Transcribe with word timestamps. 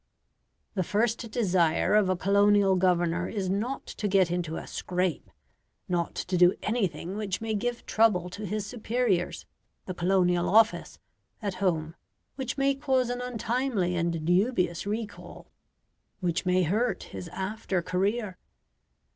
The 0.73 0.81
first 0.81 1.29
desire 1.29 1.93
of 1.93 2.09
a 2.09 2.15
colonial 2.15 2.75
governor 2.75 3.27
is 3.29 3.51
not 3.51 3.85
to 3.85 4.07
get 4.07 4.31
into 4.31 4.57
a 4.57 4.65
"scrape," 4.65 5.29
not 5.87 6.15
to 6.15 6.35
do 6.37 6.55
anything 6.63 7.15
which 7.15 7.39
may 7.39 7.53
give 7.53 7.85
trouble 7.85 8.27
to 8.31 8.47
his 8.47 8.65
superiors 8.65 9.45
the 9.85 9.93
Colonial 9.93 10.49
Office 10.49 10.97
at 11.39 11.53
home, 11.61 11.93
which 12.35 12.57
may 12.57 12.73
cause 12.73 13.11
an 13.11 13.21
untimely 13.21 13.95
and 13.95 14.25
dubious 14.25 14.87
recall, 14.87 15.51
which 16.19 16.47
may 16.47 16.63
hurt 16.63 17.03
his 17.03 17.27
after 17.27 17.83
career. 17.83 18.39